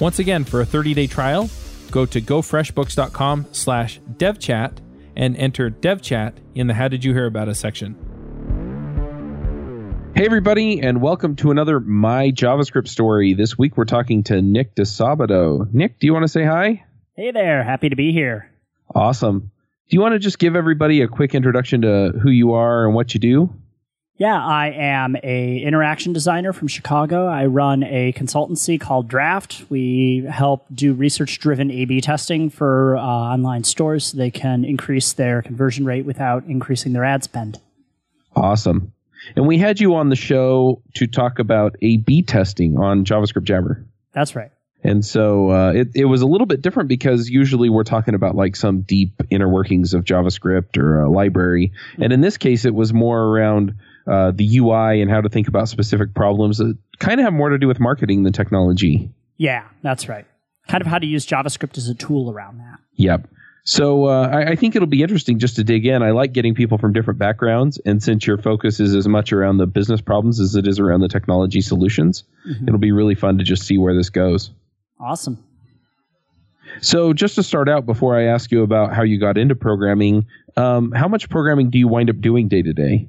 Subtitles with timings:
[0.00, 1.48] Once again, for a 30 day trial,
[1.90, 4.78] go to gofreshbooks.com slash devchat
[5.16, 7.94] and enter devchat in the How Did You Hear About Us section.
[10.16, 13.34] Hey, everybody, and welcome to another My JavaScript story.
[13.34, 15.72] This week we're talking to Nick Disabato.
[15.72, 16.84] Nick, do you want to say hi?
[17.16, 18.50] Hey there, happy to be here.
[18.94, 19.52] Awesome.
[19.88, 22.94] Do you want to just give everybody a quick introduction to who you are and
[22.94, 23.54] what you do?
[24.16, 27.26] Yeah, I am a interaction designer from Chicago.
[27.26, 29.64] I run a consultancy called Draft.
[29.70, 35.42] We help do research-driven A/B testing for uh, online stores so they can increase their
[35.42, 37.60] conversion rate without increasing their ad spend.
[38.36, 38.92] Awesome.
[39.34, 43.84] And we had you on the show to talk about A/B testing on JavaScript Jabber.
[44.12, 44.52] That's right.
[44.84, 48.36] And so uh, it, it was a little bit different because usually we're talking about
[48.36, 51.72] like some deep inner workings of JavaScript or a library.
[51.98, 53.74] And in this case, it was more around
[54.06, 57.48] uh, the UI and how to think about specific problems that kind of have more
[57.50, 59.10] to do with marketing than technology.
[59.36, 60.26] Yeah, that's right.
[60.68, 62.78] Kind of how to use JavaScript as a tool around that.
[62.94, 63.28] Yep.
[63.64, 66.02] So uh, I, I think it'll be interesting just to dig in.
[66.02, 69.56] I like getting people from different backgrounds, and since your focus is as much around
[69.56, 72.24] the business problems as it is around the technology solutions,
[72.66, 74.50] it'll be really fun to just see where this goes.
[75.00, 75.42] Awesome.
[76.80, 80.26] So, just to start out, before I ask you about how you got into programming,
[80.56, 83.08] um, how much programming do you wind up doing day to day?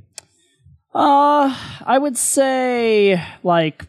[0.95, 1.53] Uh,
[1.85, 3.85] I would say like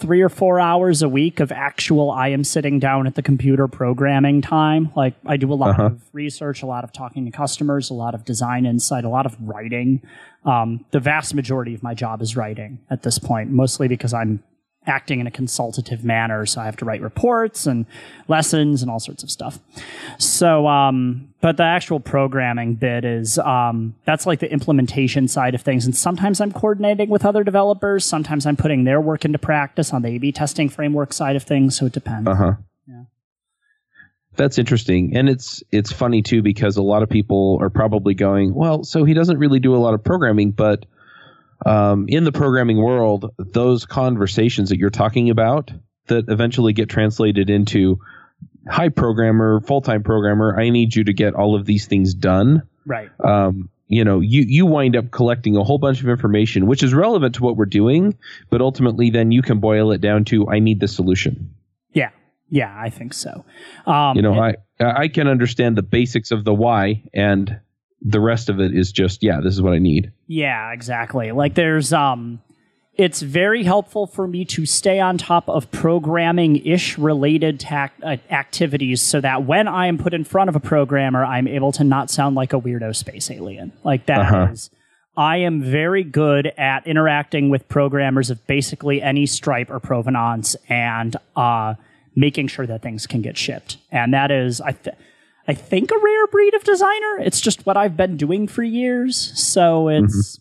[0.00, 3.66] three or four hours a week of actual I am sitting down at the computer
[3.68, 4.90] programming time.
[4.94, 5.84] Like I do a lot Uh-huh.
[5.86, 9.24] of research, a lot of talking to customers, a lot of design insight, a lot
[9.24, 10.02] of writing.
[10.44, 14.42] Um, the vast majority of my job is writing at this point, mostly because I'm
[14.86, 16.44] acting in a consultative manner.
[16.46, 17.86] So I have to write reports and
[18.28, 19.58] lessons and all sorts of stuff.
[20.18, 25.62] So, um, but the actual programming bit is, um, that's like the implementation side of
[25.62, 25.86] things.
[25.86, 28.04] And sometimes I'm coordinating with other developers.
[28.04, 31.76] Sometimes I'm putting their work into practice on the A-B testing framework side of things.
[31.78, 32.28] So it depends.
[32.28, 32.52] Uh huh.
[32.86, 33.02] Yeah.
[34.36, 38.52] That's interesting, and it's it's funny too because a lot of people are probably going,
[38.52, 40.86] well, so he doesn't really do a lot of programming, but
[41.64, 45.72] um, in the programming world, those conversations that you're talking about
[46.06, 47.98] that eventually get translated into
[48.68, 52.62] hi programmer, full time programmer, I need you to get all of these things done.
[52.86, 53.08] Right.
[53.22, 56.94] um, you know, you you wind up collecting a whole bunch of information, which is
[56.94, 58.16] relevant to what we're doing,
[58.48, 61.54] but ultimately, then you can boil it down to I need the solution.
[61.92, 62.10] Yeah.
[62.48, 63.44] Yeah, I think so.
[63.86, 67.60] Um, You know, and- I I can understand the basics of the why, and
[68.04, 70.12] the rest of it is just yeah, this is what I need.
[70.26, 71.32] Yeah, exactly.
[71.32, 72.40] Like there's um
[72.96, 78.18] it's very helpful for me to stay on top of programming ish related tac- uh,
[78.30, 81.82] activities so that when I am put in front of a programmer, I'm able to
[81.82, 83.72] not sound like a weirdo space alien.
[83.82, 84.80] Like that is, Uh-huh.
[85.16, 91.16] I am very good at interacting with programmers of basically any stripe or provenance and
[91.36, 91.74] uh,
[92.16, 93.76] making sure that things can get shipped.
[93.90, 94.96] And that is, I, th-
[95.46, 97.18] I think, a rare breed of designer.
[97.20, 99.16] It's just what I've been doing for years.
[99.38, 100.40] So it's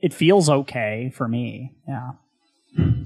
[0.00, 1.72] it feels okay for me.
[1.88, 2.12] Yeah.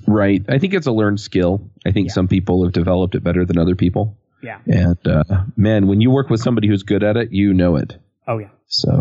[0.06, 0.44] Right.
[0.48, 1.70] I think it's a learned skill.
[1.86, 4.18] I think some people have developed it better than other people.
[4.42, 4.58] Yeah.
[4.66, 5.22] And uh,
[5.56, 7.96] man, when you work with somebody who's good at it, you know it.
[8.26, 8.48] Oh yeah.
[8.66, 9.00] So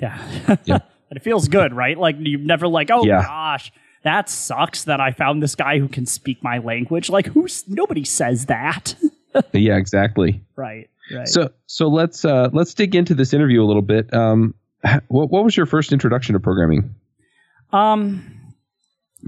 [0.00, 0.18] Yeah.
[0.64, 0.78] Yeah.
[1.10, 1.96] and it feels good, right?
[1.96, 3.22] Like you've never like, oh Yeah.
[3.22, 3.72] gosh,
[4.04, 7.08] that sucks that I found this guy who can speak my language.
[7.08, 8.94] Like who's nobody says that.
[9.52, 10.42] yeah, exactly.
[10.56, 10.88] right.
[11.10, 11.28] Right.
[11.28, 14.12] So so let's uh, let's dig into this interview a little bit.
[14.14, 14.54] Um,
[15.08, 16.94] what what was your first introduction to programming?
[17.72, 18.54] Um,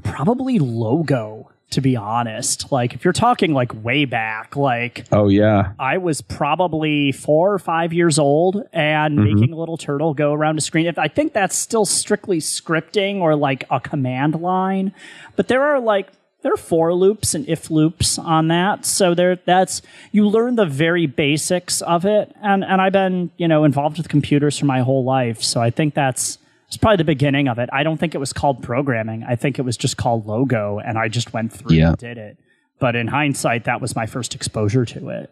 [0.03, 1.50] probably logo.
[1.71, 6.21] To be honest, like if you're talking like way back, like Oh yeah, I was
[6.21, 10.87] probably four or five years old and making a little turtle go around a screen.
[10.87, 14.94] If I think that's still strictly scripting or like a command line,
[15.35, 16.12] but there are like
[16.44, 18.85] there are for loops and if loops on that.
[18.87, 19.82] So there, that's
[20.12, 22.32] you learn the very basics of it.
[22.43, 25.70] And and I've been you know involved with computers for my whole life, so I
[25.70, 26.38] think that's
[26.69, 27.69] it's probably the beginning of it.
[27.73, 29.25] I don't think it was called programming.
[29.25, 31.88] I think it was just called Logo, and I just went through Yeah.
[31.88, 32.38] and did it.
[32.79, 35.31] But in hindsight, that was my first exposure to it.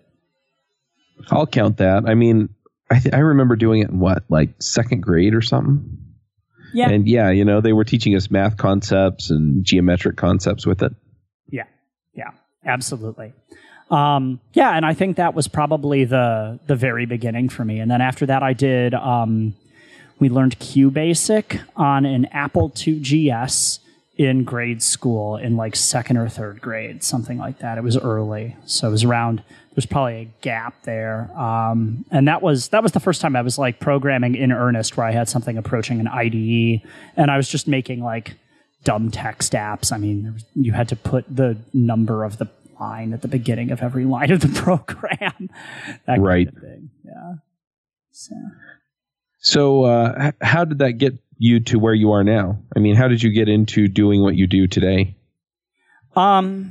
[1.30, 2.04] I'll count that.
[2.08, 2.48] I mean,
[2.90, 5.98] I th- I remember doing it in what like second grade or something.
[6.74, 10.82] Yeah, And yeah, you know, they were teaching us math concepts and geometric concepts with
[10.82, 10.92] it.
[12.64, 13.32] Absolutely.
[13.90, 17.78] Um, yeah, and I think that was probably the the very beginning for me.
[17.78, 18.94] And then after that, I did.
[18.94, 19.54] Um,
[20.18, 23.80] we learned QBasic on an Apple IIgs
[24.16, 27.76] in grade school in like second or third grade, something like that.
[27.76, 29.42] It was early, so it was around.
[29.74, 33.42] There's probably a gap there, um, and that was that was the first time I
[33.42, 36.82] was like programming in earnest, where I had something approaching an IDE,
[37.16, 38.36] and I was just making like
[38.84, 39.92] dumb text apps.
[39.92, 42.48] I mean, was, you had to put the number of the
[42.80, 45.50] line at the beginning of every line of the program.
[46.06, 46.46] that Right.
[46.46, 46.90] kind of thing.
[47.04, 47.34] Yeah.
[48.10, 48.34] So.
[49.44, 52.58] So, uh, how did that get you to where you are now?
[52.76, 55.16] I mean, how did you get into doing what you do today?
[56.14, 56.70] Um,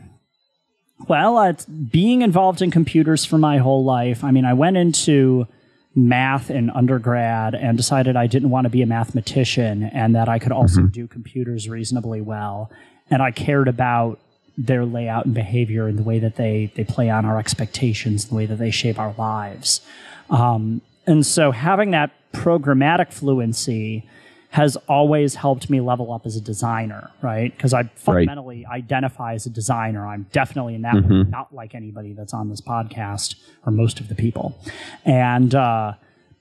[1.09, 1.53] well, uh,
[1.89, 4.23] being involved in computers for my whole life.
[4.23, 5.47] I mean, I went into
[5.93, 10.39] math in undergrad and decided I didn't want to be a mathematician and that I
[10.39, 12.71] could also do computers reasonably well.
[13.09, 14.19] And I cared about
[14.57, 18.35] their layout and behavior and the way that they, they play on our expectations, the
[18.35, 19.81] way that they shape our lives.
[20.29, 24.07] Um, and so having that programmatic fluency
[24.51, 27.55] has always helped me level up as a designer, right?
[27.55, 30.05] Because I fundamentally identify as a designer.
[30.05, 34.09] I'm definitely in that way, not like anybody that's on this podcast or most of
[34.09, 34.57] the people.
[35.05, 35.93] And, uh,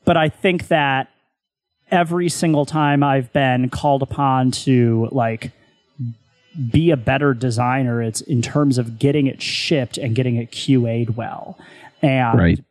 [0.05, 1.09] but I think that
[1.93, 5.53] every single time I've been called upon to like
[6.73, 11.17] be a better designer, it's in terms of getting it shipped and getting it QA'd
[11.17, 11.57] well.
[12.03, 12.65] And Right.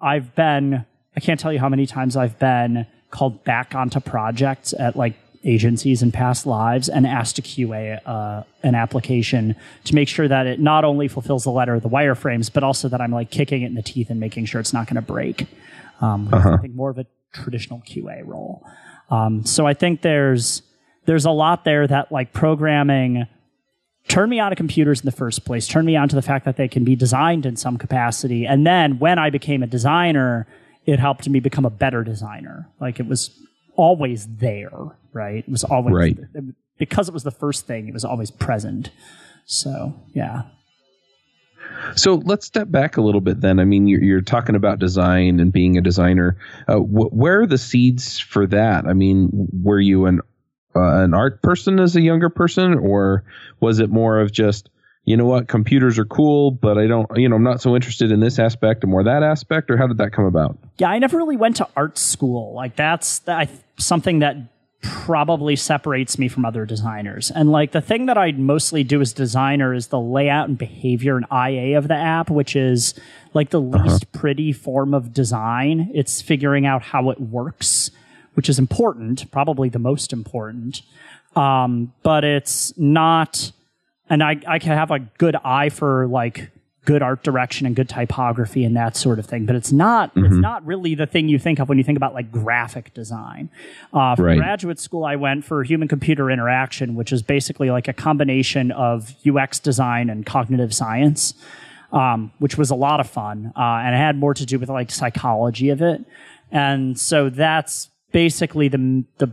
[0.00, 4.74] I've been, I can't tell you how many times I've been called back onto projects
[4.78, 5.14] at like
[5.44, 10.46] agencies in past lives and asked to QA uh, an application to make sure that
[10.46, 13.62] it not only fulfills the letter of the wireframes, but also that I'm like kicking
[13.62, 15.46] it in the teeth and making sure it's not going to break.
[16.00, 18.66] Um, is, I think more of a traditional QA role.
[19.10, 20.62] Um, so I think there's
[21.06, 23.26] there's a lot there that like programming
[24.08, 26.44] turned me on to computers in the first place, turned me on to the fact
[26.44, 28.46] that they can be designed in some capacity.
[28.46, 30.46] And then when I became a designer,
[30.88, 32.66] it helped me become a better designer.
[32.80, 33.30] Like it was
[33.76, 34.72] always there,
[35.12, 35.44] right?
[35.46, 36.18] It was always Right.
[36.78, 38.90] because it was the first thing, it was always present.
[39.44, 40.44] So yeah.
[41.94, 43.60] So let's step back a little bit then.
[43.60, 46.38] I mean, you're, you're talking about design and being a designer.
[46.66, 48.86] Uh, wh- where are the seeds for that?
[48.86, 50.20] I mean, were you an
[50.74, 53.24] uh, an art person as a younger person, or
[53.60, 54.70] was it more of just
[55.08, 58.12] you know what, computers are cool, but I don't, you know, I'm not so interested
[58.12, 60.58] in this aspect or more that aspect, or how did that come about?
[60.76, 62.52] Yeah, I never really went to art school.
[62.52, 64.36] Like that's that, something that
[64.82, 67.30] probably separates me from other designers.
[67.30, 71.16] And like the thing that I mostly do as designer is the layout and behavior
[71.16, 72.92] and IA of the app, which is
[73.32, 75.90] like the least pretty form of design.
[75.94, 77.90] It's figuring out how it works,
[78.34, 80.82] which is important, probably the most important.
[81.34, 83.52] Um, but it's not
[84.10, 86.50] and I, I can have a good eye for like
[86.84, 90.34] good art direction and good typography and that sort of thing but it's not it's
[90.36, 93.50] not really the thing you think of when you think about like graphic design.
[93.92, 94.38] Uh, for Right.
[94.38, 99.14] graduate school i went for human computer interaction which is basically like a combination of
[99.26, 101.34] ux design and cognitive science
[101.92, 104.68] um, which was a lot of fun uh, and it had more to do with
[104.70, 106.04] like psychology of it.
[106.50, 109.32] And so that's basically the the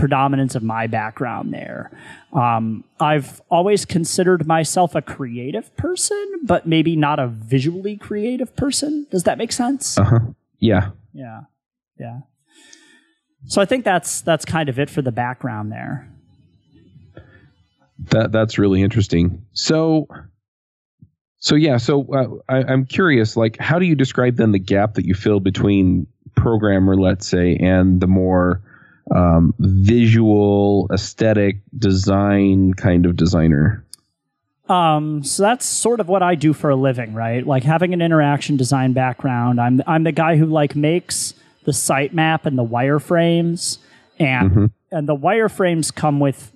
[0.00, 1.90] predominance of my background there.
[2.32, 9.06] Um, I've always considered myself a creative person, but maybe not a visually creative person.
[9.10, 9.98] Does that make sense?
[9.98, 10.18] Uh huh.
[10.58, 10.90] Yeah.
[11.12, 11.40] Yeah,
[11.98, 12.20] yeah.
[13.46, 16.10] So I think that's that's kind of it for the background there.
[18.10, 19.44] That that's really interesting.
[19.52, 20.06] So,
[21.38, 21.76] so yeah.
[21.76, 23.36] So uh, I, I'm curious.
[23.36, 27.56] Like, how do you describe then the gap that you feel between programmer, let's say,
[27.56, 28.62] and the more
[29.14, 33.84] um, visual, aesthetic, design kind of designer?
[34.68, 37.44] Um, so that's sort of what I do for a living, right?
[37.44, 39.60] Like having an interaction design background.
[39.60, 43.78] I'm I'm the guy who like makes the sitemap and the wireframes,
[44.18, 46.52] and and the wireframes come with,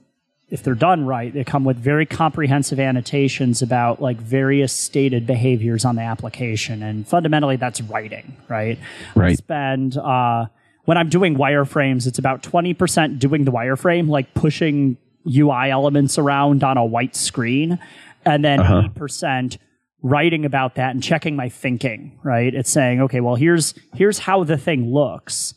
[0.48, 5.84] if they're done right, they come with very comprehensive annotations about like various stated behaviors
[5.84, 8.78] on the application, and fundamentally that's writing, right?
[9.16, 9.38] I Right.
[9.38, 10.46] spend uh,
[10.84, 16.18] when I'm doing wireframes, it's about twenty percent doing the wireframe, like pushing UI elements
[16.18, 17.78] around on a white screen.
[18.26, 18.88] and then Uh-huh.
[18.94, 19.58] 8%
[20.02, 22.54] writing about that and checking my thinking, right?
[22.54, 25.54] It's saying, okay, well, here's here's how the thing looks.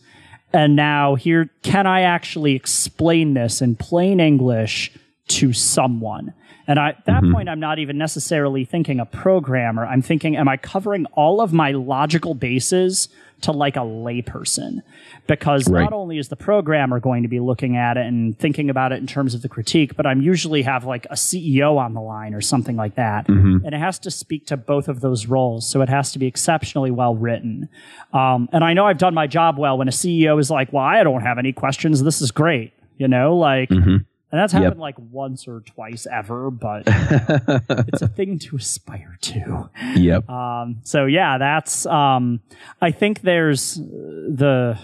[0.53, 4.91] And now here can I actually explain this in plain English
[5.29, 6.33] to someone?
[6.67, 7.33] And I, at that mm-hmm.
[7.33, 9.85] point, I'm not even necessarily thinking a programmer.
[9.85, 13.07] I'm thinking, am I covering all of my logical bases
[13.41, 14.81] to like a layperson?
[15.27, 15.83] Because Right.
[15.83, 18.99] not only is the programmer going to be looking at it and thinking about it
[18.99, 22.33] in terms of the critique, but I'm usually have like a CEO on the line
[22.33, 23.27] or something like that.
[23.27, 23.65] Mm-hmm.
[23.65, 25.69] And it has to speak to both of those roles.
[25.69, 27.69] So it has to be exceptionally well written.
[28.11, 30.83] Um, and I know I've done my job well when a CEO is like, well,
[30.83, 32.03] I don't have any questions.
[32.03, 32.73] This is great.
[32.97, 33.97] You know, like, mm-hmm.
[34.31, 39.69] And that's happened like once or twice ever, but it's a thing to aspire to.
[39.95, 40.29] Yep.
[40.29, 41.85] Um, so yeah, that's.
[41.85, 42.41] Um,
[42.81, 44.79] I think there's uh, the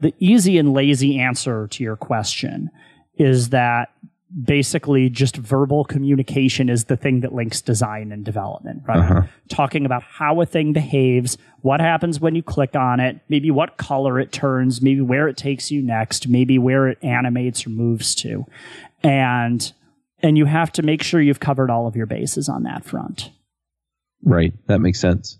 [0.00, 2.70] the easy and lazy answer to your question
[3.16, 3.90] is that
[4.44, 8.98] basically just verbal communication is the thing that links design and development, right?
[8.98, 9.22] Uh-huh.
[9.48, 13.78] Talking about how a thing behaves, what happens when you click on it, maybe what
[13.78, 18.14] color it turns, maybe where it takes you next, maybe where it animates or moves
[18.16, 18.44] to.
[19.02, 19.72] And
[20.20, 23.30] and you have to make sure you've covered all of your bases on that front.
[24.22, 24.52] Right.
[24.66, 25.38] That makes sense.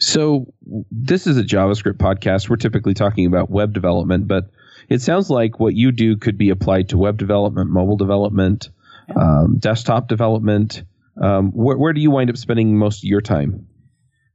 [0.00, 0.52] So
[0.90, 2.48] this is a JavaScript podcast.
[2.48, 4.50] We're typically talking about web development, but
[4.88, 8.70] it sounds like what you do could be applied to web development, mobile development,
[9.14, 10.82] um, desktop development.
[11.20, 13.66] Um, where, where do you wind up spending most of your time?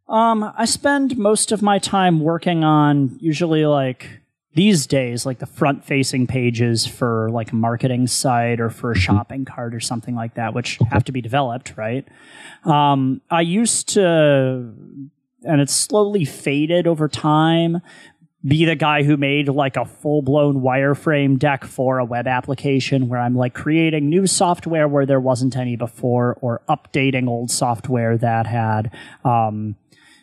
[0.08, 4.08] Um, I spend most of my time working on usually like
[4.54, 8.96] these days, like the front facing pages for like a marketing site or for a
[8.96, 12.08] shopping cart or something like that, which have to be developed, right?
[12.64, 14.72] Um, I used to,
[15.44, 17.82] and it's slowly faded over time,
[18.46, 23.08] be the guy who made like a full blown wireframe deck for a web application
[23.08, 28.18] where I'm like creating new software where there wasn't any before or updating old software
[28.18, 28.92] that had,
[29.24, 29.76] um,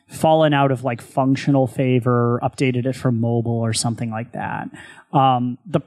[0.06, 4.68] fallen out of like functional favor, updated it for mobile or something like that.
[5.12, 5.80] Um, the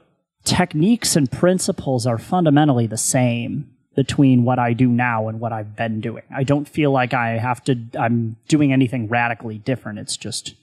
[0.44, 5.76] techniques and principles are fundamentally the same between what I do now and what I've
[5.76, 6.24] been doing.
[6.34, 9.98] I don't feel like I have to, I'm doing anything radically different.
[9.98, 10.54] It's just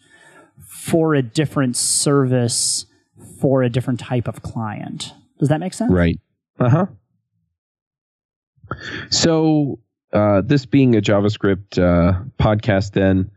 [0.68, 2.86] for a different service
[3.40, 5.14] for a different type of client.
[5.40, 5.92] Does that make sense?
[5.92, 6.20] Right.
[6.60, 6.86] Uh huh.
[9.10, 9.80] So,
[10.14, 13.32] uh, this being a JavaScript uh, podcast, then,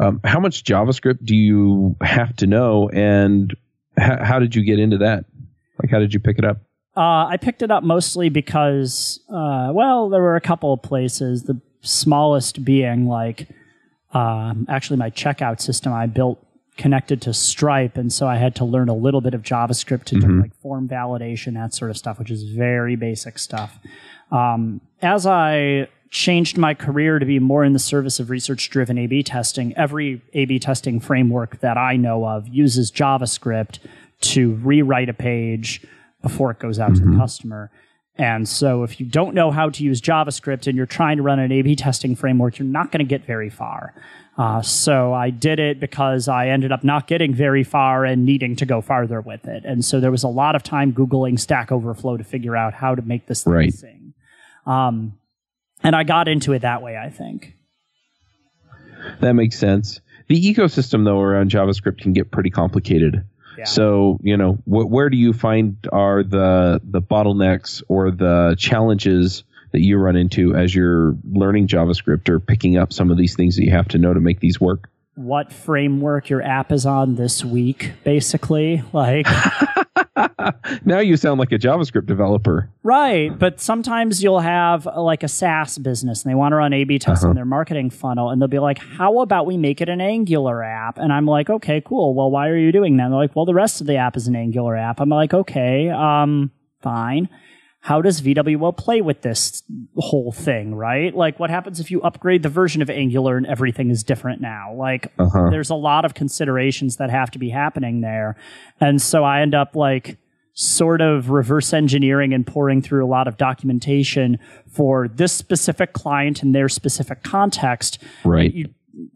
[0.00, 3.54] um, how much JavaScript do you have to know, and
[3.98, 5.24] h- how did you get into that?
[5.80, 6.58] Like, how did you pick it up?
[6.96, 11.44] Uh, I picked it up mostly because, uh, well, there were a couple of places.
[11.44, 13.48] The smallest being like,
[14.12, 16.44] um, actually, my checkout system I built
[16.80, 20.20] connected to Stripe, and so I had to learn a little bit of JavaScript to
[20.20, 23.78] do like form validation, that sort of stuff, which is very basic stuff.
[24.32, 28.98] Um, as I changed my career to be more in the service of research driven
[28.98, 33.78] A B testing, every A B testing framework that I know of uses JavaScript
[34.32, 35.86] to rewrite a page
[36.22, 37.70] before it goes out to the customer.
[38.16, 41.38] And so if you don't know how to use JavaScript and you're trying to run
[41.38, 43.94] an A B testing framework, you're not going to get very far.
[44.40, 48.56] Uh, so I did it because I ended up not getting very far and needing
[48.56, 49.66] to go farther with it.
[49.66, 52.94] And so there was a lot of time Googling Stack Overflow to figure out how
[52.94, 53.74] to make this thing Right.
[53.74, 54.14] sing.
[54.64, 55.12] Um,
[55.82, 57.54] and I got into it that way, I think.
[59.20, 60.00] That makes sense.
[60.28, 63.24] The ecosystem, though, around JavaScript can get pretty complicated.
[63.58, 63.64] Yeah.
[63.64, 69.44] So, you know, wh- where do you find are the the bottlenecks or the challenges
[69.72, 73.56] that you run into as you're learning JavaScript or picking up some of these things
[73.56, 74.90] that you have to know to make these work?
[75.16, 78.82] what framework your app is on this week, basically.
[78.92, 79.26] Like,
[80.84, 82.70] Now you sound like a JavaScript developer.
[82.82, 83.36] right.
[83.36, 86.84] But sometimes you'll have uh, like a SaaS business and they want to run A
[86.84, 88.30] B tests in their marketing funnel.
[88.30, 90.98] And they'll be like, how about we make it an Angular app?
[90.98, 92.14] And I'm like, okay, cool.
[92.14, 93.04] Well, why are you doing that?
[93.04, 95.00] And they're like, well, the rest of the app is an Angular app.
[95.00, 96.50] I'm like, okay, um,
[96.80, 97.28] fine.
[97.82, 99.62] How does VWO play with this
[99.96, 101.14] whole thing, right?
[101.14, 104.74] Like, what happens if you upgrade the version of Angular and everything is different now?
[104.74, 105.48] Like, Uh-huh.
[105.50, 108.36] there's a lot of considerations that have to be happening there.
[108.80, 110.18] And so I end up like
[110.52, 116.42] sort of reverse engineering and pouring through a lot of documentation for this specific client
[116.42, 117.98] and their specific context.
[118.26, 118.52] Right.
[118.52, 118.68] You,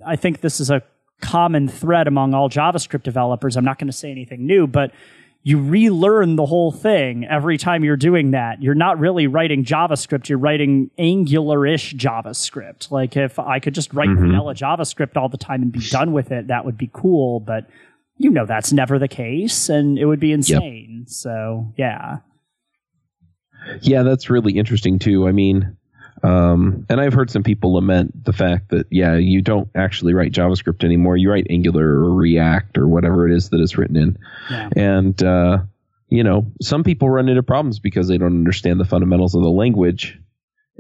[0.07, 0.83] I think this is a
[1.21, 3.57] common thread among all JavaScript developers.
[3.59, 4.91] I'm not going to say anything new, but
[5.47, 8.63] you relearn the whole thing every time you're doing that.
[8.63, 12.91] You're not really writing JavaScript, you're writing Angular-ish JavaScript.
[12.91, 14.27] Like if I could just write mm-hmm.
[14.27, 17.69] vanilla JavaScript all the time and be done with it, that would be cool, but
[18.17, 21.05] you know that's never the case and it would be insane.
[21.09, 22.19] So, yeah.
[23.83, 25.29] Yeah, that's really interesting too.
[25.29, 25.77] I mean,
[26.25, 30.33] Um, and I've heard some people lament the fact that yeah, you don't actually write
[30.33, 31.17] JavaScript anymore.
[31.17, 34.19] You write Angular or React or whatever it is that it's written in.
[34.51, 34.71] Yeah.
[34.75, 35.59] And uh,
[36.09, 39.51] you know, some people run into problems because they don't understand the fundamentals of the
[39.51, 40.19] language,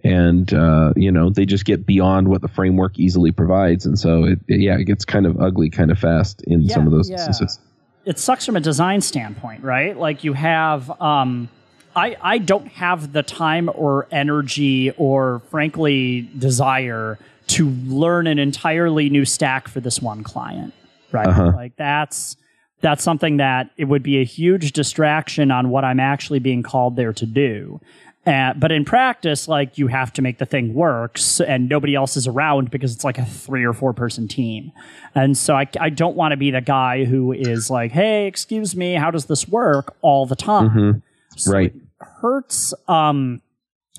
[0.03, 4.25] and uh, you know, they just get beyond what the framework easily provides, and so
[4.25, 6.93] it, it- yeah, it gets kind of ugly kind of fast in Yeah, some of
[6.93, 7.17] those yeah.
[7.17, 7.59] instances.
[8.07, 9.97] it sucks from a design standpoint, right?
[9.97, 11.49] Like you have, um,
[11.97, 19.09] I I don't have the time or energy or frankly desire to learn an entirely
[19.11, 20.73] new stack for this one client,
[21.13, 21.27] right?
[21.27, 21.53] Uh-huh.
[21.55, 22.37] Like that's
[22.81, 26.97] that's something that it would be a huge distraction on what I'm actually being called
[26.97, 27.81] there to do.
[28.27, 31.95] Uh, but in practice, like you have to make the thing work, s- and nobody
[31.95, 34.73] else is around because it's like a three or four person team.
[35.15, 38.75] And so I, I don't want to be the guy who is like, "Hey, excuse
[38.75, 41.03] me, how does this work?" all the time.
[41.37, 41.75] So Right.
[42.21, 42.75] Hurts.
[42.89, 43.43] Um,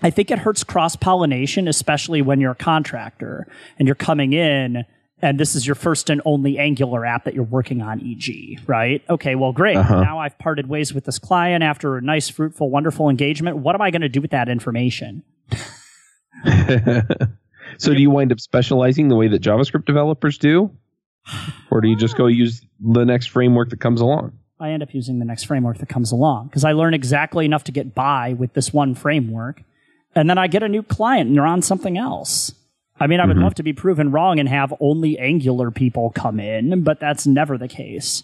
[0.01, 3.47] I think it hurts cross pollination, especially when you're a contractor
[3.79, 4.85] and you're coming in
[5.21, 9.01] and this is your first and only Angular app that you're working on, e.g., right?
[9.09, 9.77] Okay, well, great.
[9.77, 10.01] Uh-huh.
[10.01, 13.57] Now I've parted ways with this client after a nice, fruitful, wonderful engagement.
[13.57, 15.23] What am I going to do with that information?
[17.77, 20.69] so do you wind up specializing the way that JavaScript developers do?
[21.71, 24.37] Or do you just go use the next framework that comes along?
[24.59, 27.65] I end up using the next framework that comes along because I learn exactly enough
[27.65, 29.61] to get by with this one framework.
[30.15, 32.53] And then I get a new client and they're on something else.
[32.97, 36.39] I mean, I would love to be proven wrong and have only Angular people come
[36.39, 38.23] in, but that's never the case.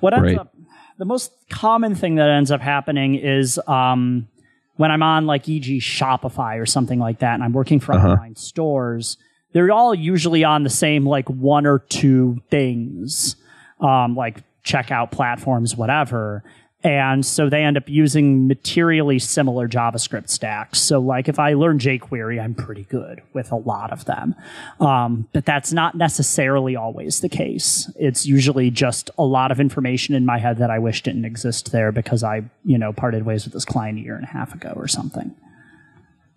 [0.00, 0.38] What ends Right.
[0.38, 0.52] up,
[0.98, 4.26] the most common thing that ends up happening is um,
[4.74, 5.78] when I'm on like e.g.
[5.78, 9.16] Shopify or something like that, and I'm working for online stores,
[9.52, 13.36] they're all usually on the same like one or two things,
[13.80, 16.42] um, like checkout platforms, whatever.
[16.82, 20.80] And so they end up using materially similar JavaScript stacks.
[20.80, 24.34] So, like, if I learn jQuery, I'm pretty good with a lot of them.
[24.80, 27.92] Um, but that's not necessarily always the case.
[27.96, 31.70] It's usually just a lot of information in my head that I wish didn't exist
[31.70, 34.54] there because I, you know, parted ways with this client a year and a half
[34.54, 35.36] ago or something.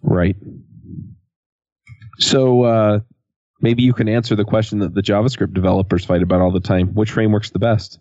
[0.01, 0.35] Right.
[2.19, 2.99] So uh,
[3.61, 6.89] maybe you can answer the question that the JavaScript developers fight about all the time.
[6.93, 7.97] Which framework's the best?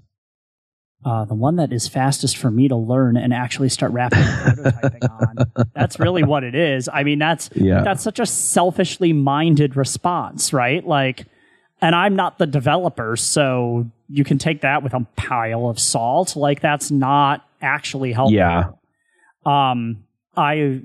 [1.04, 5.10] Uh, the one that is fastest for me to learn and actually start rapid prototyping
[5.56, 5.66] on.
[5.74, 6.88] That's really what it is.
[6.92, 7.82] I mean, that's Yeah.
[7.82, 10.86] that's such a selfishly minded response, right?
[10.86, 11.26] Like,
[11.80, 16.36] and I'm not the developer, so you can take that with a pile of salt.
[16.36, 18.34] Like, that's not actually helpful.
[18.36, 18.70] Yeah.
[19.44, 20.04] Um,
[20.36, 20.82] I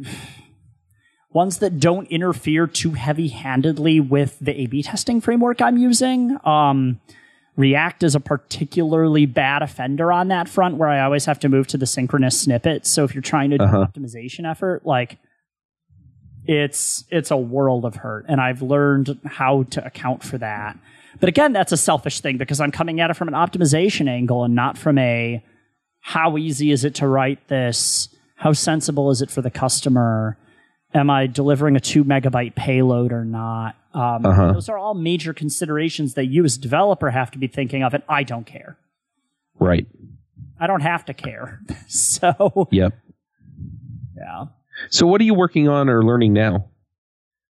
[1.32, 6.38] ones that don't interfere too heavy-handedly with the A/B testing framework I'm using.
[6.46, 7.00] Um,
[7.58, 11.68] React is a particularly bad offender on that front, where I always have to move
[11.68, 12.86] to the synchronous snippet.
[12.86, 13.82] So if you're trying to do Uh-huh.
[13.82, 15.18] an optimization effort, like
[16.46, 20.78] it's it's a world of hurt, and I've learned how to account for that.
[21.20, 24.44] But again, that's a selfish thing because I'm coming at it from an optimization angle
[24.44, 25.44] and not from a
[26.02, 28.08] how easy is it to write this?
[28.36, 30.38] How sensible is it for the customer?
[30.94, 33.76] Am I delivering a two megabyte payload or not?
[33.98, 34.54] Um, Uh-huh.
[34.54, 37.94] Those are all major considerations that you as a developer have to be thinking of,
[37.94, 38.78] and I don't care.
[39.60, 39.88] Right.
[40.60, 41.62] I don't have to care.
[41.88, 42.94] so, Yep.
[44.16, 44.46] yeah.
[44.90, 46.70] So what are you working on or learning now?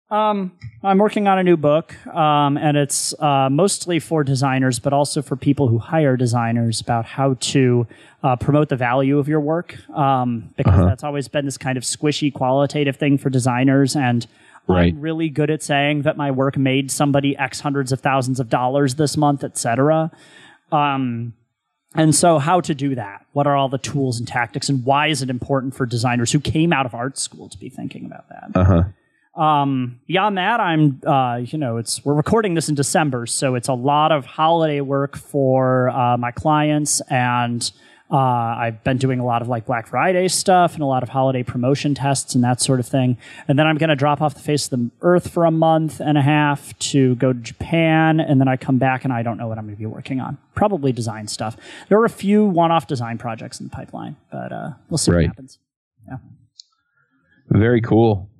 [0.09, 0.53] Um,
[0.85, 5.21] I'm working on a new book, um, and it's uh, mostly for designers, but also
[5.21, 7.89] for people who hire designers about how to
[8.23, 9.77] uh, promote the value of your work.
[9.91, 14.29] Um, because that's always been this kind of squishy qualitative thing for designers, and
[14.69, 14.93] Right.
[14.93, 18.49] I'm really good at saying that my work made somebody X hundreds of thousands of
[18.49, 20.11] dollars this month, etc.
[20.73, 21.35] Um,
[21.95, 23.25] and so, how to do that?
[23.33, 26.41] What are all the tools and tactics, and why is it important for designers who
[26.41, 28.51] came out of art school to be thinking about that?
[28.55, 28.83] Uh huh.
[29.37, 33.69] Um, beyond that, I'm, uh, you know, it's we're recording this in December, so it's
[33.69, 37.71] a lot of holiday work for uh, my clients, and
[38.11, 41.09] uh, I've been doing a lot of like Black Friday stuff and a lot of
[41.09, 43.17] holiday promotion tests and that sort of thing.
[43.49, 46.01] And then I'm going to drop off the face of the earth for a month
[46.01, 49.39] and a half to go to Japan, and then I come back and I don't
[49.39, 50.39] know what I'm going to be working on.
[50.55, 51.57] Probably design stuff.
[51.89, 55.23] There are a few one-off design projects in the pipeline, but uh, we'll see Right.
[55.23, 55.59] what happens.
[56.09, 56.17] Yeah.
[57.51, 58.31] Very cool.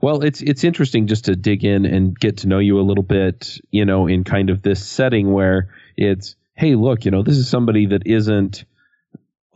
[0.00, 3.02] Well, it's it's interesting just to dig in and get to know you a little
[3.04, 7.36] bit, you know, in kind of this setting where it's, hey, look, you know, this
[7.36, 8.64] is somebody that isn't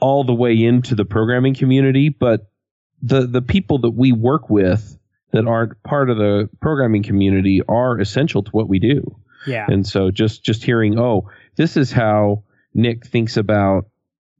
[0.00, 2.50] all the way into the programming community, but
[3.02, 4.98] the the people that we work with
[5.32, 9.16] that aren't part of the programming community are essential to what we do.
[9.46, 9.66] Yeah.
[9.68, 13.86] And so just just hearing, oh, this is how Nick thinks about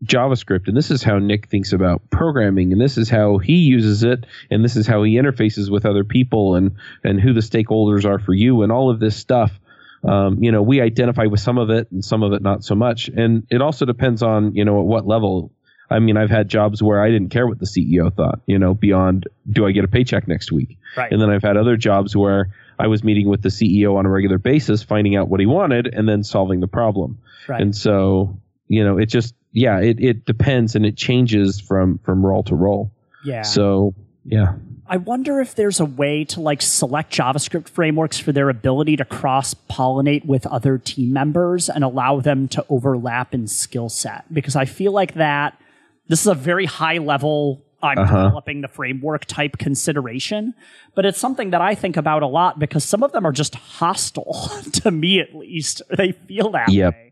[0.05, 4.05] JavaScript, and this is how Nick thinks about programming, and this is how he uses
[4.05, 8.05] it, and this is how he interfaces with other people, and and who the stakeholders
[8.05, 9.59] are for you, and all of this stuff.
[10.05, 12.75] Um, you know, we identify with some of it, and some of it not so
[12.75, 15.53] much, and it also depends on you know at what level.
[15.91, 18.75] I mean, I've had jobs where I didn't care what the CEO thought, you know,
[18.75, 21.11] beyond do I get a paycheck next week, Right.
[21.11, 24.11] and then I've had other jobs where I was meeting with the CEO on a
[24.11, 27.19] regular basis, finding out what he wanted, and then solving the problem.
[27.49, 27.61] right.
[27.63, 32.25] And so, you know, it just yeah, it, it depends and it changes from from
[32.25, 32.93] role to role.
[33.25, 33.41] yeah.
[33.43, 33.95] So
[34.27, 34.53] yeah.
[34.89, 39.05] I wonder if there's a way to like select JavaScript frameworks for their ability to
[39.05, 44.25] cross pollinate with other team members and allow them to overlap in skill set.
[44.33, 45.61] Because I feel like that
[46.09, 48.25] this is a very high level I'm Uh-huh.
[48.25, 50.55] developing the framework type consideration,
[50.97, 53.55] but it's something that I think about a lot because some of them are just
[53.55, 55.83] hostile to me at least.
[55.97, 56.95] They feel that Yep.
[56.95, 57.08] way.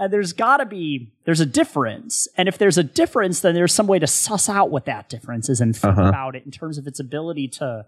[0.00, 3.74] And there's got to be there's a difference, and if there's a difference, then there's
[3.74, 6.08] some way to suss out what that difference is and think Uh-huh.
[6.08, 7.84] about it in terms of its ability to,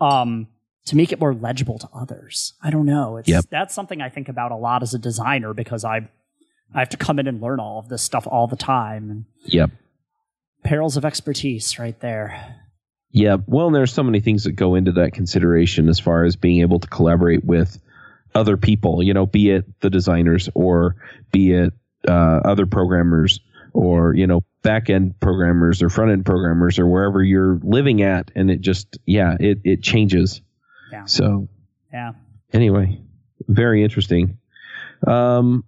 [0.00, 0.46] um,
[0.86, 2.54] to make it more legible to others.
[2.62, 3.18] I don't know.
[3.18, 3.44] It's, Yep.
[3.50, 6.08] That's something I think about a lot as a designer because I,
[6.74, 9.10] I have to come in and learn all of this stuff all the time.
[9.10, 9.70] And Yep.
[10.64, 12.56] perils of expertise, right there.
[13.10, 13.36] Yeah.
[13.46, 16.60] Well, and there's so many things that go into that consideration as far as being
[16.62, 17.78] able to collaborate with
[18.34, 20.96] other people, you know, be it the designers or
[21.32, 21.72] be it
[22.08, 23.40] uh, other programmers
[23.72, 28.30] or, you know, back end programmers or front end programmers or wherever you're living at.
[28.34, 30.40] And it just, yeah, it, it changes.
[30.92, 31.04] Yeah.
[31.04, 31.48] So
[31.92, 32.12] Yeah.
[32.52, 33.00] anyway,
[33.48, 34.38] very interesting.
[35.06, 35.64] Um,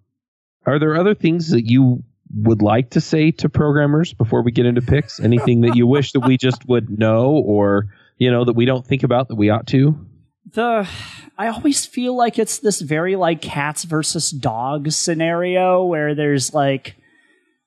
[0.67, 2.03] are there other things that you
[2.35, 5.21] would like to say to programmers before we get into picks?
[5.21, 8.87] Anything that you wish that we just would know or, you know, that we don't
[8.87, 9.99] think about that we ought to?
[10.55, 10.89] The
[11.39, 16.97] I always feel like it's this very like cats versus dogs scenario where there's like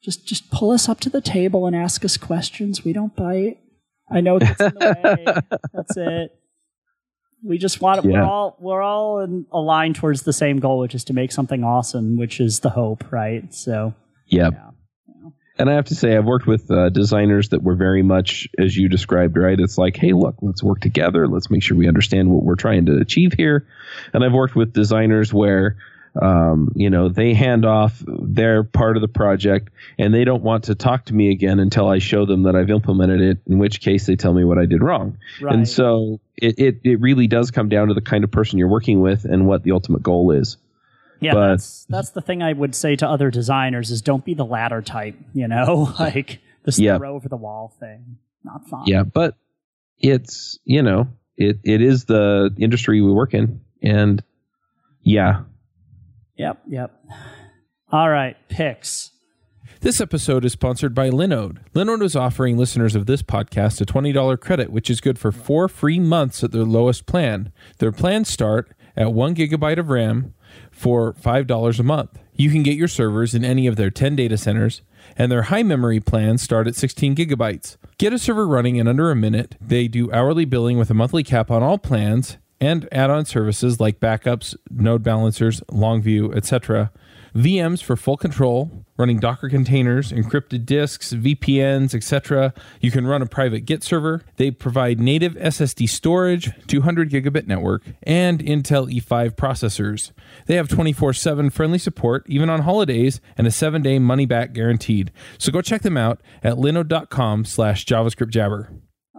[0.03, 2.83] just just pull us up to the table and ask us questions.
[2.83, 3.57] We don't bite.
[4.11, 5.17] I know it gets in the
[5.49, 5.59] way.
[5.73, 6.31] That's it.
[7.43, 11.03] We just want we're all we're all in, aligned towards the same goal, which is
[11.05, 13.53] to make something awesome, which is the hope, right?
[13.53, 13.93] So
[14.27, 14.49] Yeah.
[14.51, 14.69] yeah.
[15.57, 18.75] And I have to say, I've worked with uh, designers that were very much as
[18.75, 19.57] you described, right?
[19.57, 21.27] It's like, hey, look, let's work together.
[21.27, 23.65] Let's make sure we understand what we're trying to achieve here.
[24.13, 25.77] And I've worked with designers where,
[26.21, 30.65] um, you know, they hand off their part of the project and they don't want
[30.65, 33.79] to talk to me again until I show them that I've implemented it, in which
[33.79, 35.17] case they tell me what I did wrong.
[35.41, 35.55] Right.
[35.55, 38.67] And so it, it, it really does come down to the kind of person you're
[38.67, 40.57] working with and what the ultimate goal is.
[41.21, 44.33] Yeah, But- that's that's the thing I would say to other designers is don't be
[44.33, 46.97] the latter type, you know, like this Yeah.
[46.97, 48.17] throw over the wall thing.
[48.43, 48.83] Not fun.
[48.85, 49.35] Yeah, but
[49.99, 54.23] it's you know it it is the industry we work in, and
[55.03, 55.41] yeah,
[56.37, 56.91] Yep, yep.
[57.91, 59.11] All right, picks.
[59.81, 61.59] This episode is sponsored by Linode.
[61.73, 65.67] Linode is offering listeners of this podcast a $20 credit, which is good for four
[65.69, 67.51] free months at their lowest plan.
[67.77, 70.33] Their plans start at one gigabyte of RAM
[70.71, 72.19] for $5 a month.
[72.35, 74.81] You can get your servers in any of their 10 data centers,
[75.17, 77.77] and their high memory plans start at 16 gigabytes.
[77.97, 79.55] Get a server running in under a minute.
[79.61, 83.99] They do hourly billing with a monthly cap on all plans and add-on services like
[83.99, 86.91] backups, node balancers, Longview, etc.
[87.35, 92.53] VMs for full control, running Docker containers, encrypted disks, VPNs, etc.
[92.79, 94.21] You can run a private Git server.
[94.37, 100.13] They provide native SSD storage, 200 gigabit network, and Intel E5 processors.
[100.45, 105.11] They have 24/7 friendly support even on holidays and a 7-day money back guaranteed.
[105.37, 108.69] So go check them out at linode.com/javascriptjabber.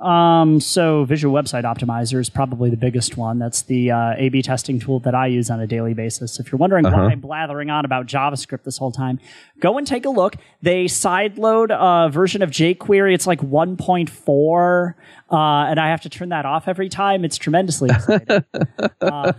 [0.01, 3.39] Um, so Visual Website Optimizer is probably the biggest one.
[3.39, 6.39] That's the uh, A/B testing tool that I use on a daily basis.
[6.39, 6.97] If you're wondering Uh-huh.
[6.97, 9.19] why I'm blathering on about JavaScript this whole time,
[9.59, 10.37] go and take a look.
[10.61, 13.15] They sideload a version of jQuery.
[13.15, 14.95] It's like 1.4,
[15.31, 15.35] uh,
[15.71, 17.25] and I have to turn that off every time.
[17.25, 18.45] It's tremendously exciting.
[19.01, 19.33] Uh,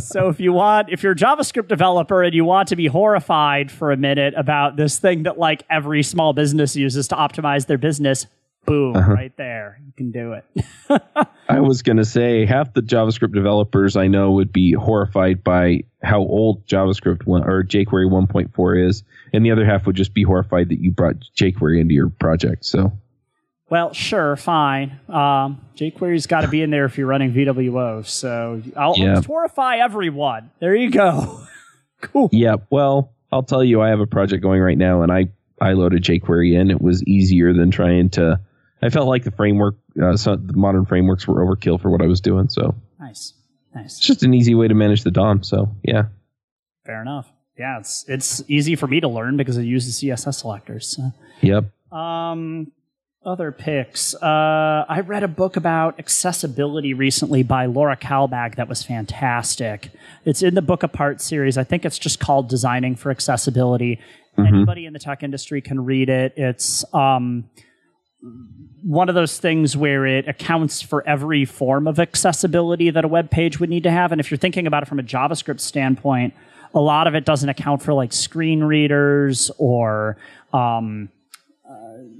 [0.00, 3.70] so if you want, if you're a JavaScript developer and you want to be horrified
[3.70, 7.78] for a minute about this thing that like every small business uses to optimize their
[7.78, 8.26] business,
[8.68, 10.44] boom, right there, you can do it.
[11.48, 16.18] I was gonna say half the JavaScript developers I know would be horrified by how
[16.20, 19.02] old JavaScript one, or jQuery 1.4 is,
[19.32, 22.64] and the other half would just be horrified that you brought jQuery into your project.
[22.64, 22.92] So
[23.70, 24.98] well, sure, fine.
[25.08, 28.06] Um, jQuery's got to be in there if you're running VWO.
[28.06, 29.16] So I'll, Yeah.
[29.16, 30.50] just horrify everyone.
[30.58, 31.42] There you go.
[32.00, 32.30] cool.
[32.32, 35.26] yeah, well, I'll tell you, I have a project going right now, and I
[35.60, 36.70] I loaded jQuery in.
[36.70, 38.40] It was easier than trying to.
[38.82, 42.06] I felt like the framework, uh, some, the modern frameworks were overkill for what I
[42.06, 42.48] was doing.
[42.48, 43.34] So Nice.
[43.74, 43.96] nice.
[43.98, 45.42] it's just an easy way to manage the DOM.
[45.42, 46.04] So yeah,
[46.86, 47.30] Fair enough.
[47.58, 50.86] Yeah, it's it's easy for me to learn because I use the CSS selectors.
[50.96, 51.12] So.
[51.42, 51.64] Yep.
[51.92, 52.70] Um,
[53.26, 54.14] other picks.
[54.14, 59.90] Uh, I read a book about accessibility recently by Laura Kalbag that was fantastic.
[60.24, 61.58] It's in the Book Apart series.
[61.58, 63.98] I think it's just called Designing for Accessibility.
[64.38, 66.34] Anybody in the tech industry can read it.
[66.36, 67.50] It's um,
[68.82, 73.30] one of those things where it accounts for every form of accessibility that a web
[73.30, 74.12] page would need to have.
[74.12, 76.34] And if you're thinking about it from a JavaScript standpoint,
[76.74, 80.16] a lot of it doesn't account for like screen readers or
[80.52, 81.08] um,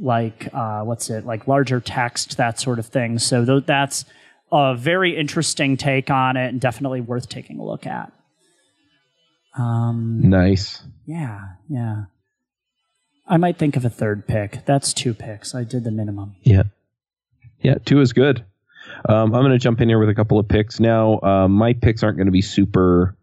[0.00, 4.04] like uh, what's it like larger text that sort of thing so th- that's
[4.52, 8.12] a very interesting take on it and definitely worth taking a look at
[9.56, 10.82] um, Nice.
[11.06, 12.04] yeah yeah
[13.28, 16.62] i might think of a third pick that's two picks i did the minimum Yeah.
[17.60, 18.44] Yeah, two is good.
[19.08, 20.78] Um, I'm going to jump in here with a couple of picks.
[20.78, 23.16] Now, um, my picks aren't going to be super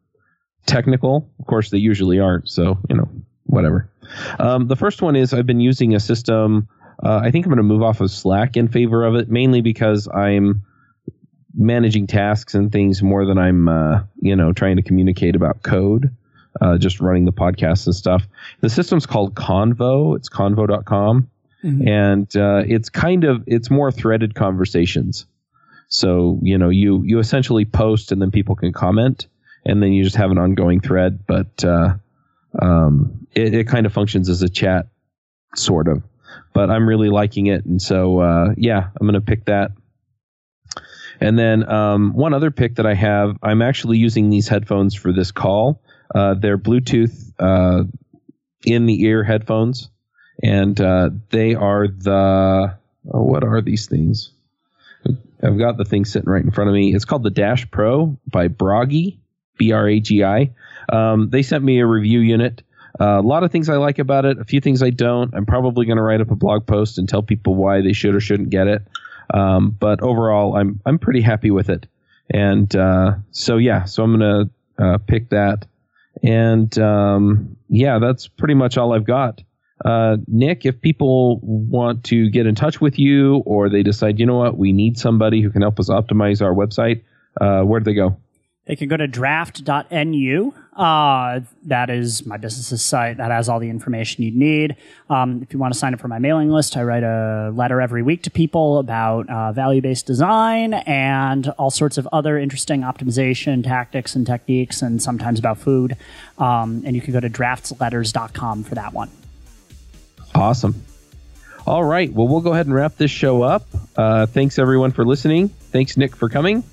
[0.65, 1.29] technical.
[1.39, 2.49] Of course, they usually aren't.
[2.49, 3.09] So, you know,
[3.45, 3.89] whatever.
[4.37, 6.67] Um, the first one is I've been using a system.
[7.01, 9.61] Uh, I think I'm going to move off of Slack in favor of it, mainly
[9.61, 10.63] because I'm
[11.53, 16.13] managing tasks and things more than I'm, uh, you know, trying to communicate about code.
[16.61, 18.23] Uh, just running the podcast and stuff.
[18.61, 20.15] The system's called Convo.
[20.15, 21.29] It's convo.com
[21.65, 25.25] and uh, it's kind of it's more threaded conversations.
[25.87, 29.27] So you know you you essentially post and then people can comment
[29.65, 31.25] and then you just have an ongoing thread.
[31.25, 31.95] But uh,
[32.61, 34.87] um, it, it kind of functions as a chat
[35.55, 36.03] sort of.
[36.53, 37.65] But i'm really liking it.
[37.65, 39.71] And so uh, yeah i'm going to pick that.
[41.21, 45.11] And then um, one other pick that i have i'm actually using these headphones for
[45.11, 45.81] this call
[46.13, 47.83] uh, they're bluetooth uh,
[48.65, 49.89] in the ear headphones
[50.43, 52.75] and uh, they are the
[53.11, 54.31] oh, what are these things?
[55.43, 56.95] I've got the thing sitting right in front of me.
[56.95, 59.19] It's called the Dash Pro by Bragi,
[59.57, 60.51] B R A G I.
[60.91, 62.63] Um, they sent me a review unit.
[62.99, 65.33] Uh, a lot of things I like about it, a few things I don't.
[65.35, 68.15] I'm probably going to write up a blog post and tell people why they should
[68.15, 68.83] or shouldn't get it.
[69.33, 71.87] Um, but overall, I'm I'm pretty happy with it.
[72.29, 75.65] And uh, so yeah, so I'm going to uh, pick that.
[76.23, 79.41] And um, yeah, that's pretty much all I've got.
[79.83, 84.25] Uh, Nick, if people want to get in touch with you or they decide, you
[84.25, 87.03] know what, we need somebody who can help us optimize our website,
[87.41, 88.17] uh, where do they go?
[88.65, 90.53] They can go to draft.nu.
[90.75, 93.17] Uh, that is my business's site.
[93.17, 94.75] That has all the information you need.
[95.07, 97.79] Um, if you want to sign up for my mailing list, I write a letter
[97.79, 102.81] every week to people about uh, value based design and all sorts of other interesting
[102.81, 105.95] optimization tactics and techniques, and sometimes about food.
[106.39, 109.11] Um, and you can go to draftsletters.com for that one.
[110.33, 110.83] Awesome.
[111.67, 112.11] All right.
[112.11, 113.67] Well, we'll go ahead and wrap this show up.
[113.95, 115.49] Uh, thanks everyone for listening.
[115.49, 116.63] Thanks Nick for coming,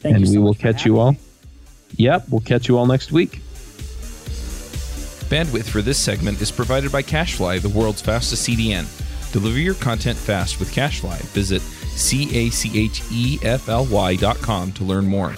[0.00, 1.12] Thank and you so we will catch you all.
[1.12, 1.18] me.
[1.96, 3.40] Yep, we'll catch you all next week.
[5.30, 8.86] Bandwidth for this segment is provided by CacheFly, the world's fastest CDN.
[9.32, 11.20] Deliver your content fast with CacheFly.
[11.32, 15.36] Visit C A C H E F L Y dot com to learn more.